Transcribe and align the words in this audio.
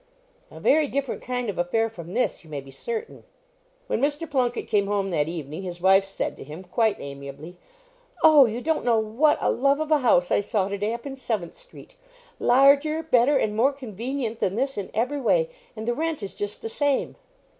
"A 0.49 0.59
very 0.59 0.87
different 0.87 1.21
kind 1.21 1.47
of 1.47 1.59
an 1.59 1.61
affair 1.67 1.87
from 1.87 2.15
this, 2.15 2.43
you 2.43 2.49
may 2.49 2.59
be 2.59 2.71
certain." 2.71 3.23
When 3.85 4.01
Mr. 4.01 4.27
Plunket 4.27 4.67
came 4.67 4.87
home 4.87 5.11
that 5.11 5.27
evening, 5.27 5.61
his 5.61 5.79
wife 5.79 6.05
said 6.05 6.35
to 6.37 6.43
him, 6.43 6.63
quite 6.63 6.99
amiably 6.99 7.57
"Oh, 8.23 8.47
you 8.47 8.61
don't 8.61 8.83
know 8.83 8.97
what, 8.97 9.37
a 9.39 9.51
love 9.51 9.79
of 9.79 9.91
a 9.91 9.99
house 9.99 10.31
I 10.31 10.39
saw 10.39 10.69
to 10.69 10.77
day 10.79 10.95
up 10.95 11.05
in 11.05 11.15
Seventh 11.15 11.55
street; 11.55 11.93
larger, 12.39 13.03
better, 13.03 13.37
and 13.37 13.55
more 13.55 13.73
convenient 13.73 14.39
than 14.39 14.55
this 14.55 14.75
in 14.75 14.89
every 14.95 15.21
way, 15.21 15.51
and 15.75 15.87
the 15.87 15.93
rent 15.93 16.23
is 16.23 16.33
just 16.33 16.63
the 16.63 16.67
same." 16.69 17.15